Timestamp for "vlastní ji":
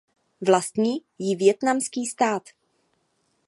0.41-1.35